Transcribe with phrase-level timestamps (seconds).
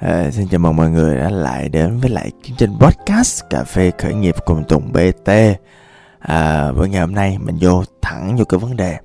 [0.00, 3.64] À, xin chào mừng mọi người đã lại đến với lại chương trình podcast cà
[3.64, 5.30] phê khởi nghiệp cùng Tùng BT.
[6.18, 8.96] À, với ngày hôm nay mình vô thẳng vô cái vấn đề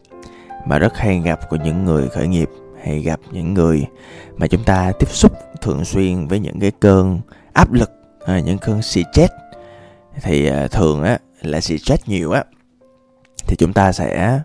[0.65, 2.49] mà rất hay gặp của những người khởi nghiệp
[2.83, 3.85] hay gặp những người
[4.37, 5.31] mà chúng ta tiếp xúc
[5.62, 7.19] thường xuyên với những cái cơn
[7.53, 7.91] áp lực,
[8.25, 9.33] à, những cơn stress
[10.21, 12.43] thì à, thường á là stress nhiều á
[13.47, 14.39] thì chúng ta sẽ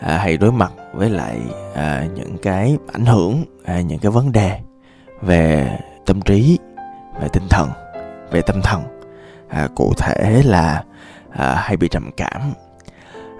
[0.00, 1.40] à, hay đối mặt với lại
[1.74, 4.60] à, những cái ảnh hưởng, à, những cái vấn đề
[5.26, 6.58] về tâm trí
[7.20, 7.68] về tinh thần
[8.30, 8.82] về tâm thần.
[9.48, 10.84] À, cụ thể là
[11.30, 12.40] à, hay bị trầm cảm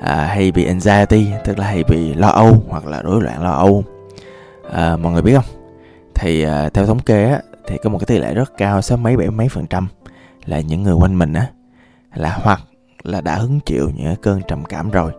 [0.01, 3.51] à, hay bị anxiety tức là hay bị lo âu hoặc là rối loạn lo
[3.51, 3.85] âu.
[4.73, 5.45] À, mọi người biết không?
[6.15, 8.99] Thì à, theo thống kê á, thì có một cái tỷ lệ rất cao sáu
[8.99, 9.89] mấy bảy mấy phần trăm
[10.45, 11.47] là những người quanh mình á
[12.15, 12.61] là hoặc
[13.03, 15.13] là đã hứng chịu những cơn trầm cảm rồi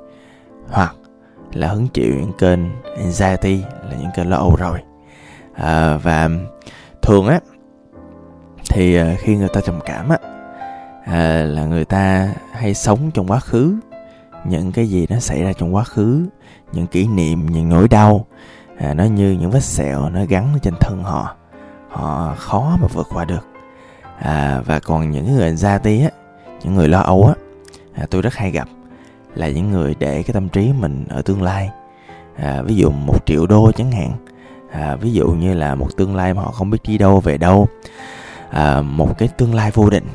[0.70, 0.96] hoặc
[1.54, 4.80] là hứng chịu những cơn anxiety là những cơn lo âu rồi.
[5.54, 6.30] À, và
[7.06, 7.40] thường á
[8.70, 10.18] thì ờ, khi người ta trầm cảm á
[11.06, 13.76] à, là người ta hay sống trong quá khứ.
[14.46, 16.26] Những cái gì nó xảy ra trong quá khứ
[16.74, 18.26] những kỷ niệm những nỗi đau
[18.78, 21.36] à, nó như những vết sẹo nó gắn trên thân họ
[21.90, 23.48] họ khó mà vượt qua được.
[24.20, 26.10] À, và còn những người anxiety á
[26.64, 27.34] những người lo âu á
[27.94, 28.68] à, tôi rất hay gặp
[29.36, 31.70] là những người để cái tâm trí mình ở tương lai.
[32.36, 34.12] À, ví dụ một triệu đô chẳng hạn
[34.71, 37.38] à, ví dụ như là một tương lai mà họ không biết đi đâu về
[37.38, 37.68] đâu
[38.49, 40.08] à, một cái tương lai vô định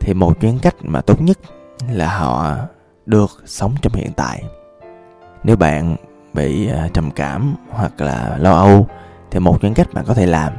[0.00, 1.38] thì một chuyến cách mà tốt nhất
[1.90, 2.56] là họ
[3.06, 4.42] được sống trong hiện tại.
[5.44, 5.96] Nếu bạn
[6.32, 8.86] bị à, trầm cảm hoặc là lo âu
[9.30, 10.52] thì một chuyến cách bạn có thể làm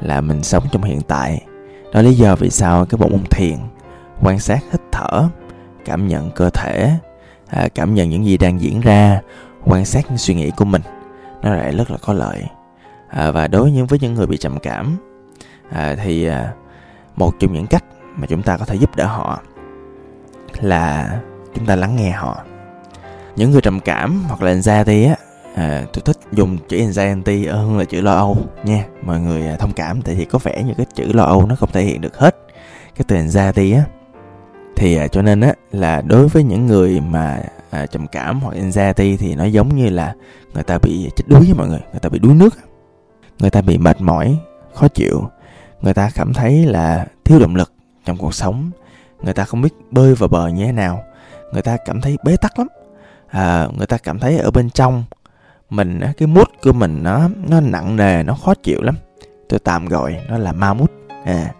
[0.00, 1.46] là mình sống trong hiện tại.
[1.92, 3.56] Đó lý do vì sao cái bộ môn thiền
[4.22, 5.28] quan sát hít thở
[5.84, 6.92] cảm nhận cơ thể
[7.46, 9.20] à, cảm nhận những gì đang diễn ra
[9.64, 10.82] quan sát những suy nghĩ của mình
[11.42, 12.44] nó lại rất là có lợi.
[13.08, 14.96] À, và đối với những người bị trầm cảm
[15.70, 16.52] à, thì à,
[17.16, 17.84] một trong những cách
[18.16, 19.40] mà chúng ta có thể giúp đỡ họ
[20.60, 21.10] là
[21.54, 22.44] chúng ta lắng nghe họ.
[23.36, 25.14] Những người trầm cảm hoặc là anxiety á
[25.54, 28.84] à, tôi thích dùng chữ anxiety hơn là chữ lo âu nha.
[29.02, 31.54] Mọi người à, thông cảm tại vì có vẻ như cái chữ lo âu nó
[31.54, 32.36] không thể hiện được hết.
[32.96, 33.82] Cái từ anxiety á
[34.76, 38.54] thì à, cho nên á là đối với những người mà à, trầm cảm hoặc
[38.54, 40.14] anxiety thì nó giống như là
[40.54, 42.54] người ta bị chết đuối với mọi người người ta bị đuối nước
[43.40, 44.38] người ta bị mệt mỏi
[44.74, 45.28] khó chịu.
[45.80, 47.72] Người ta cảm thấy là thiếu động lực
[48.04, 48.70] trong cuộc sống.
[49.22, 51.04] Người ta không biết bơi vào bờ như thế nào.
[51.52, 52.68] Người ta cảm thấy bế tắc lắm.
[53.28, 55.04] À, người ta cảm thấy ở bên trong
[55.70, 58.94] mình cái mút của mình nó nó nặng nề nó khó chịu lắm.
[59.48, 60.90] Tôi tạm gọi nó là ma mút
[61.24, 61.54] à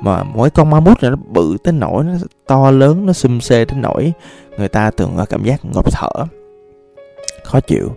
[0.00, 2.12] mà mỗi con ma mút này nó bự tới nỗi nó
[2.46, 4.12] to lớn, nó xum xê tới nỗi
[4.58, 6.10] người ta thường có cảm giác ngộp thở,
[7.44, 7.96] khó chịu.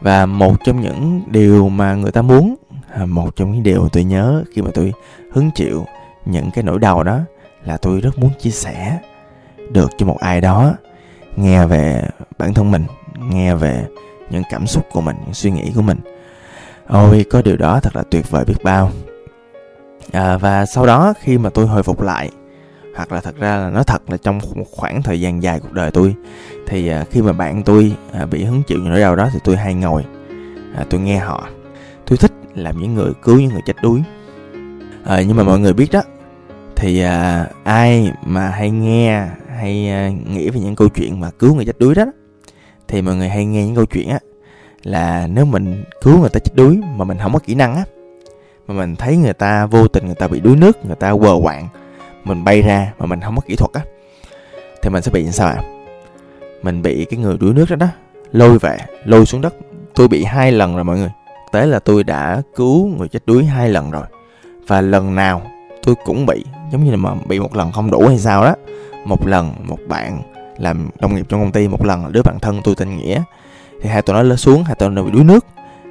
[0.00, 2.54] Và một trong những điều mà người ta muốn
[2.90, 4.92] à, một trong những điều tôi nhớ khi mà tôi
[5.32, 5.86] hứng chịu
[6.24, 7.20] những cái nỗi đau đó
[7.64, 8.98] là tôi rất muốn chia sẻ
[9.70, 10.74] được cho một ai đó,
[11.36, 12.08] nghe về
[12.38, 12.84] bản thân mình,
[13.30, 13.84] nghe về
[14.30, 15.98] những cảm xúc của mình, những suy nghĩ của mình.
[16.88, 18.90] Ôi, có điều đó thật là tuyệt vời biết bao
[20.16, 22.30] à, và sau đó khi mà tôi hồi phục lại
[22.96, 25.72] hoặc là thật ra là nó thật là trong một khoảng thời gian dài cuộc
[25.72, 26.14] đời tôi
[26.66, 29.38] thì à, khi mà bạn tôi à, bị hứng chịu những nỗi đau đó thì
[29.44, 30.04] tôi hay ngồi
[30.76, 31.48] à, tôi nghe họ.
[32.06, 34.02] Tôi thích làm những người cứu những người chết đuối.
[35.04, 36.02] À, nhưng mà mọi người biết đó
[36.76, 39.28] thì à, ai mà hay nghe
[39.58, 42.04] hay à, nghĩ về những câu chuyện mà cứu người chết đuối đó
[42.88, 44.18] thì mọi người hay nghe những câu chuyện á
[44.82, 47.84] là nếu mình cứu người ta chết đuối mà mình không có kỹ năng á
[48.66, 51.38] mà mình thấy người ta vô tình người ta bị đuối nước, người ta quờ
[51.42, 51.68] quạng,
[52.24, 53.80] mình bay ra mà mình không có kỹ thuật á,
[54.82, 55.62] thì mình sẽ bị như sao ạ?
[56.62, 57.86] Mình bị cái người đuối nước đó đó,
[58.32, 59.54] lôi về, lôi xuống đất.
[59.94, 61.10] Tôi bị hai lần rồi mọi người.
[61.52, 64.02] Tế là tôi đã cứu người chết đuối hai lần rồi.
[64.66, 65.42] Và lần nào
[65.82, 68.54] tôi cũng bị, giống như là mà bị một lần không đủ hay sao đó.
[69.04, 70.22] Một lần một bạn
[70.58, 73.22] làm đồng nghiệp trong công ty, một lần là đứa bạn thân tôi tên nghĩa.
[73.82, 75.44] Thì hai tụi nó lên xuống, hai tụi nó bị đuối nước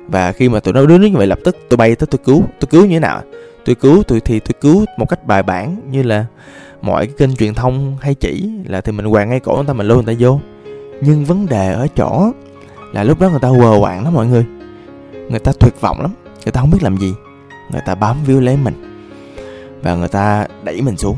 [0.08, 2.20] và khi mà tụi nó đuối nước như vậy, lập tức tôi bay tới tôi
[2.26, 2.44] cứu.
[2.60, 3.22] Tôi cứu như thế nào?
[3.66, 6.26] Tôi cứu tôi thì tôi cứu một cách bài bản như là
[6.82, 9.74] mọi cái kênh truyền thông hay chỉ là thì mình quàng ngay cổ người ta,
[9.74, 10.40] mình lôi người ta vô.
[11.02, 12.32] Nhưng vấn đề ở chỗ
[12.94, 14.46] là lúc đó người ta quờ quạng lắm mọi người.
[15.30, 16.12] Người ta tuyệt vọng lắm.
[16.46, 17.14] Người ta không biết làm gì.
[17.72, 18.74] Người ta bám víu lấy mình.
[19.82, 21.18] Và người ta đẩy mình xuống.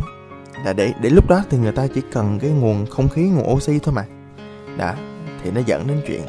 [0.65, 3.53] Là để để lúc đó thì người ta chỉ cần cái nguồn không khí, nguồn
[3.53, 4.05] oxy thôi mà.
[4.77, 4.95] Đã,
[5.43, 6.21] thì nó dẫn đến chuyện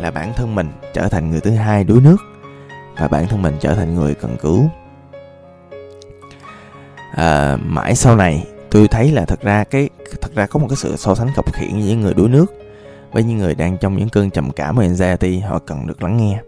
[0.00, 2.16] là bản thân mình trở thành người thứ hai đuối nước
[2.98, 4.64] và bản thân mình trở thành người cần cứu.
[7.12, 9.88] À, mãi sau này tôi thấy là thật ra cái
[10.20, 12.46] thật ra có một cái sự so sánh khập khiển với những người đuối nước
[13.12, 16.16] với những người đang trong những cơn trầm cảm và anxiety họ cần được lắng
[16.16, 16.40] nghe.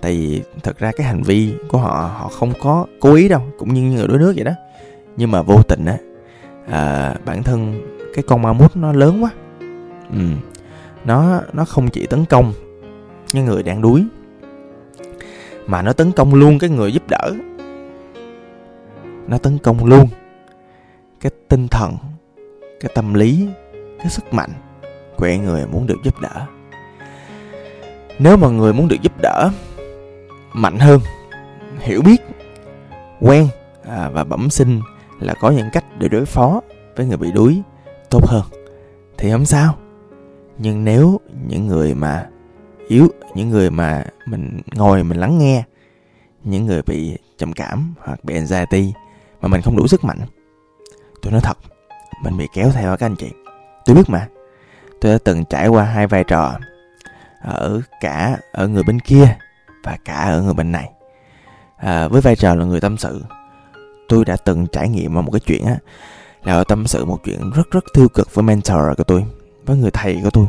[0.00, 3.42] Tại vì thật ra cái hành vi của họ họ không có cố ý đâu
[3.58, 4.52] cũng như người đuối nước vậy đó.
[5.16, 5.96] Nhưng mà vô tình á
[6.70, 7.80] à, bản thân
[8.14, 9.30] cái con ma mút nó lớn quá.
[10.12, 10.18] Ừ
[11.08, 12.52] nó nó không chỉ tấn công
[13.32, 14.04] cái người đang đuối
[15.66, 17.32] mà nó tấn công luôn cái người giúp đỡ.
[19.28, 20.08] Nó tấn công luôn
[21.20, 21.96] cái tinh thần
[22.80, 23.48] cái tâm lý
[23.98, 24.50] cái sức mạnh
[25.16, 26.46] của người muốn được giúp đỡ.
[28.18, 29.50] Nếu mà người muốn được giúp đỡ
[30.52, 31.00] mạnh hơn
[31.78, 32.22] hiểu biết
[33.20, 33.48] quen
[33.88, 34.80] à, và bẩm sinh
[35.20, 36.60] là có những cách để đối phó
[36.96, 37.62] với người bị đuối
[38.10, 38.42] tốt hơn
[39.18, 39.74] thì không sao
[40.58, 42.26] nhưng nếu những người mà
[42.88, 45.64] yếu những người mà mình ngồi mình lắng nghe
[46.44, 48.92] những người bị trầm cảm hoặc bị anxiety
[49.40, 50.18] mà mình không đủ sức mạnh
[51.22, 51.58] tôi nói thật
[52.22, 53.30] mình bị kéo theo các anh chị.
[53.84, 54.28] Tôi biết mà.
[55.00, 56.58] Tôi đã từng trải qua hai vai trò
[57.40, 59.36] ở cả ở người bên kia
[59.84, 60.90] và cả ở người bên này.
[61.76, 63.24] À, với vai trò là người tâm sự
[64.08, 65.76] tôi đã từng trải nghiệm một cái chuyện á
[66.44, 69.24] là tâm sự một chuyện rất rất tiêu cực với mentor của tôi
[69.68, 70.46] với người thầy của tôi.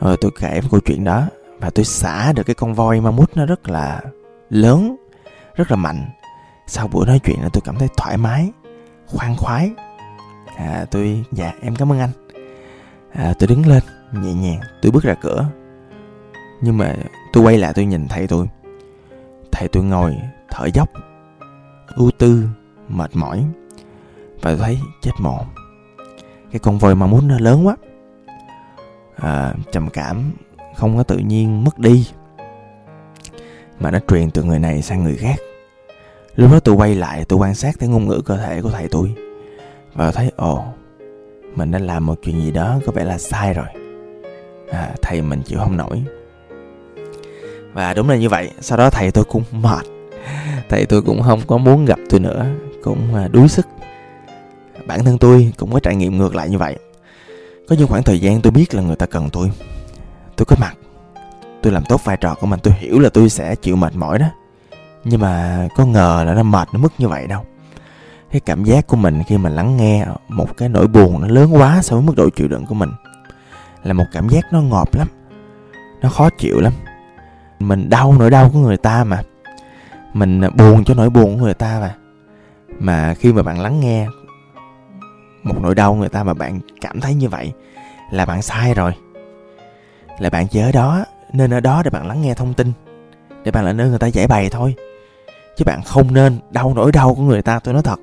[0.00, 1.28] Rồi tôi kể một câu chuyện đó
[1.60, 4.00] và tôi xả được cái con voi ma mút nó rất là
[4.50, 4.96] lớn
[5.54, 6.10] rất là mạnh.
[6.66, 8.50] Sau buổi nói chuyện là tôi cảm thấy thoải mái
[9.06, 9.70] khoan khoái.
[10.56, 12.10] À, tôi dạ em cảm ơn anh.
[13.12, 13.82] À, tôi đứng lên
[14.12, 15.46] nhẹ nhàng tôi bước ra cửa.
[16.60, 16.94] Nhưng mà
[17.32, 18.46] tôi quay lại tôi nhìn thầy tôi.
[19.52, 20.16] Thầy tôi ngồi
[20.50, 20.88] thở dốc
[21.96, 22.48] ưu tư
[22.88, 23.44] mệt mỏi.
[24.42, 25.46] Và tôi thấy chết mồm.
[26.52, 27.76] Cái con voi ma mút nó lớn quá
[29.20, 30.32] à, trầm cảm
[30.76, 32.06] không có tự nhiên mất đi
[33.80, 35.36] mà nó truyền từ người này sang người khác.
[36.36, 38.88] Lúc đó tôi quay lại tôi quan sát thấy ngôn ngữ cơ thể của thầy
[38.88, 39.14] tôi
[39.94, 40.64] và thấy ồ
[41.54, 43.66] mình đã làm một chuyện gì đó có vẻ là sai rồi.
[44.70, 46.04] À, thầy mình chịu không nổi.
[47.72, 49.86] Và đúng là như vậy sau đó thầy tôi cũng mệt.
[50.68, 52.46] Thầy tôi cũng không có muốn gặp tôi nữa
[52.82, 53.66] cũng à, đuối sức.
[54.86, 56.76] Bản thân tôi cũng có trải nghiệm ngược lại như vậy
[57.68, 59.50] có những khoảng thời gian tôi biết là người ta cần tôi.
[60.36, 60.74] Tôi có mặt.
[61.62, 62.60] Tôi làm tốt vai trò của mình.
[62.62, 64.26] Tôi hiểu là tôi sẽ chịu mệt mỏi đó.
[65.04, 67.44] Nhưng mà có ngờ là nó mệt nó mức như vậy đâu.
[68.30, 71.54] Cái cảm giác của mình khi mà lắng nghe một cái nỗi buồn nó lớn
[71.54, 72.90] quá so với mức độ chịu đựng của mình
[73.82, 75.08] là một cảm giác nó ngọt lắm.
[76.02, 76.72] Nó khó chịu lắm.
[77.60, 79.22] Mình đau nỗi đau của người ta mà.
[80.14, 81.94] Mình buồn cho nỗi buồn của người ta mà.
[82.78, 84.06] Mà khi mà bạn lắng nghe
[85.42, 87.52] một nỗi đau người ta mà bạn cảm thấy như vậy
[88.12, 88.92] là bạn sai rồi.
[90.18, 92.72] Là bạn chỉ ở đó, nên ở đó để bạn lắng nghe thông tin,
[93.44, 94.74] để bạn là nơi người ta giải bày thôi.
[95.56, 98.00] Chứ bạn không nên đau nỗi đau của người ta, tôi nói thật.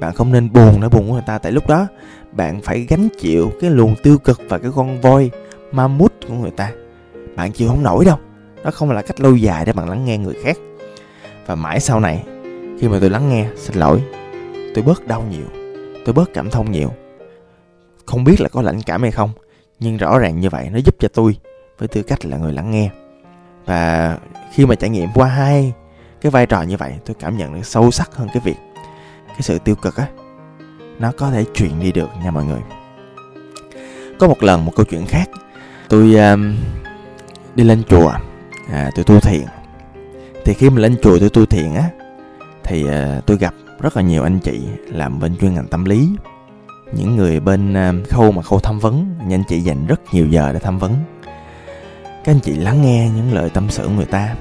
[0.00, 1.86] Bạn không nên buồn nỗi buồn của người ta, tại lúc đó
[2.32, 5.30] bạn phải gánh chịu cái luồng tiêu cực và cái con voi
[5.72, 6.70] ma mút của người ta.
[7.36, 8.16] Bạn chịu không nổi đâu
[8.64, 10.56] đó không là cách lâu dài để bạn lắng nghe người khác.
[11.46, 12.24] Và mãi sau này,
[12.80, 14.02] khi mà tôi lắng nghe, xin lỗi,
[14.74, 15.61] tôi bớt đau nhiều
[16.04, 16.92] tôi bớt cảm thông nhiều.
[18.06, 19.30] Không biết là có lãnh cảm hay không
[19.80, 21.36] nhưng rõ ràng như vậy nó giúp cho tôi
[21.78, 22.90] với tư cách là người lắng nghe.
[23.64, 24.18] Và
[24.52, 25.72] khi mà trải nghiệm qua hai
[26.20, 28.56] cái vai trò như vậy tôi cảm nhận được sâu sắc hơn cái việc
[29.28, 30.06] cái sự tiêu cực á
[30.98, 32.60] nó có thể truyền đi được nha mọi người.
[34.18, 35.30] Có một lần một câu chuyện khác
[35.88, 36.56] tôi um,
[37.54, 38.12] đi lên chùa
[38.70, 39.44] à, tôi tu thiền.
[40.44, 41.84] Thì khi mà lên chùa tôi tu thiền á
[42.64, 46.08] thì uh, tôi gặp rất là nhiều anh chị làm bên chuyên ngành tâm lý.
[46.92, 50.26] Những người bên à, khâu mà khâu tham vấn nhưng anh chị dành rất nhiều
[50.26, 50.94] giờ để tham vấn.
[52.02, 54.34] Các anh chị lắng nghe những lời tâm sự của người ta.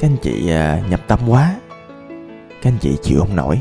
[0.00, 1.54] Các anh chị à, nhập tâm quá,
[2.62, 3.60] các anh chị chịu không nổi.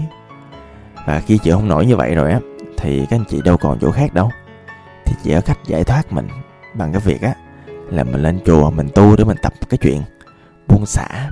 [1.05, 2.39] Và khi chịu không nổi như vậy rồi á,
[2.77, 4.29] thì các anh chị đâu còn chỗ khác đâu.
[5.05, 6.27] Thì chỉ có cách giải thoát mình
[6.73, 7.33] bằng cái việc á,
[7.89, 10.01] là mình lên chùa, mình tu để mình tập cái chuyện
[10.67, 11.29] buông xả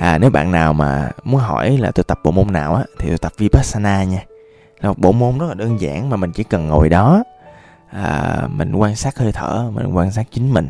[0.00, 3.08] à nếu bạn nào mà muốn hỏi là tôi tập bộ môn nào á thì
[3.08, 4.22] tôi tập vipassana nha.
[4.80, 7.24] Là một bộ môn rất là đơn giản mà mình chỉ cần ngồi đó
[7.90, 10.68] à, mình quan sát hơi thở mình quan sát chính mình.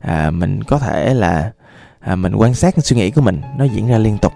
[0.00, 1.52] À, mình có thể là
[2.00, 4.32] à, mình quan sát suy nghĩ của mình nó diễn ra liên tục.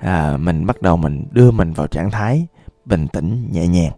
[0.00, 2.46] À, mình bắt đầu mình đưa mình vào trạng thái
[2.84, 3.92] bình tĩnh nhẹ nhàng.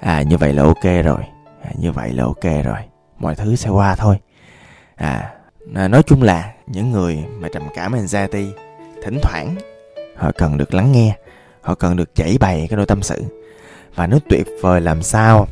[0.00, 1.22] À như vậy là ok rồi.
[1.62, 2.78] À, như vậy là ok rồi.
[3.18, 4.18] Mọi thứ sẽ qua thôi.
[4.96, 5.32] À,
[5.74, 8.46] À, nói chung là những người mà trầm cảm anxiety,
[9.02, 9.56] thỉnh thoảng
[10.16, 11.16] họ cần được lắng nghe,
[11.60, 13.22] họ cần được chảy bày cái nỗi tâm sự.
[13.94, 15.48] Và nó tuyệt vời làm sao,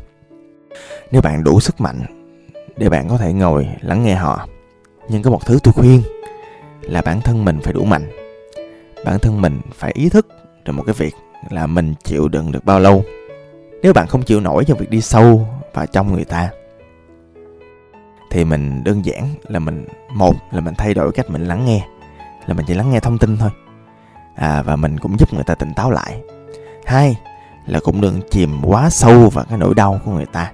[1.11, 2.01] nếu bạn đủ sức mạnh
[2.77, 4.49] để bạn có thể ngồi lắng nghe họ.
[5.09, 6.03] Nhưng có một thứ tôi khuyên
[6.81, 8.11] là bản thân mình phải đủ mạnh.
[9.05, 10.27] Bản thân mình phải ý thức
[10.65, 11.15] được một cái việc
[11.51, 13.05] là mình chịu đựng được bao lâu.
[13.83, 16.51] Nếu bạn không chịu nổi trong việc đi sâu vào trong người ta
[18.31, 21.87] thì mình đơn giản là mình một là mình thay đổi cách mình lắng nghe
[22.47, 23.51] là mình chỉ lắng nghe thông tin thôi.
[24.35, 26.21] À, và mình cũng giúp người ta tỉnh táo lại.
[26.87, 27.17] Hai
[27.67, 30.53] là cũng đừng chìm quá sâu vào cái nỗi đau của người ta.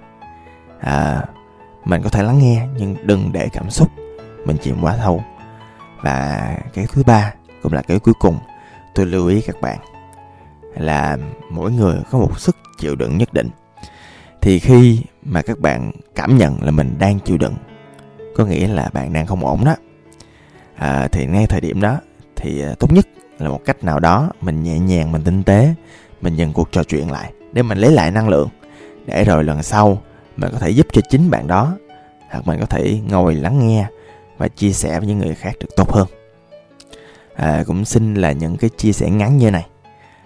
[0.81, 1.25] À,
[1.85, 3.89] mình có thể lắng nghe nhưng đừng để cảm xúc
[4.45, 5.23] mình chìm quá sâu.
[6.01, 8.39] Và cái thứ ba cũng là cái cuối cùng
[8.95, 9.79] tôi lưu ý các bạn
[10.75, 11.17] là
[11.51, 13.49] mỗi người có một sức chịu đựng nhất định.
[14.41, 17.55] Thì khi mà các bạn cảm nhận là mình đang chịu đựng.
[18.37, 19.77] Có nghĩa là bạn đang không ổn đó.
[20.77, 21.99] À, thì ngay thời điểm đó
[22.37, 23.07] thì à, tốt nhất
[23.39, 25.75] là một cách nào đó mình nhẹ nhàng mình tinh tế
[26.21, 28.49] mình dừng cuộc trò chuyện lại để mình lấy lại năng lượng.
[29.07, 30.03] Để rồi lần sau
[30.37, 31.77] mình có thể giúp cho chính bạn đó
[32.31, 33.87] hoặc mình có thể ngồi lắng nghe
[34.39, 36.09] và chia sẻ với những người khác được tốt hơn.
[37.35, 39.67] À, cũng xin là những cái chia sẻ ngắn như này.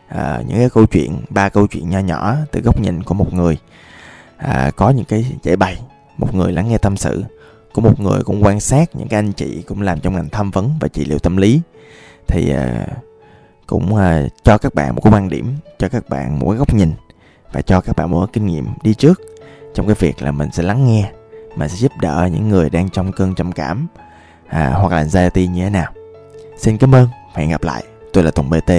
[0.09, 3.35] À, những cái câu chuyện ba câu chuyện nho nhỏ từ góc nhìn của một
[3.35, 3.59] người
[4.37, 5.79] à, có những cái giải bày.
[6.19, 7.25] Một người lắng nghe tâm sự.
[7.73, 10.51] Của một người cũng quan sát những cái anh chị cũng làm trong ngành tham
[10.51, 11.61] vấn và trị liệu tâm lý.
[12.27, 12.87] Thì à,
[13.67, 16.75] cũng à, cho các bạn một cái quan điểm cho các bạn một cái góc
[16.75, 16.93] nhìn
[17.53, 19.21] và cho các bạn một cái kinh nghiệm đi trước
[19.75, 21.11] trong cái việc là mình sẽ lắng nghe
[21.57, 23.87] mà sẽ giúp đỡ những người đang trong cơn trầm cảm
[24.47, 25.93] à, hoặc là anxiety như thế nào.
[26.59, 27.09] Xin cảm ơn.
[27.35, 27.85] Và hẹn gặp lại.
[28.13, 28.73] Tôi là tùng bt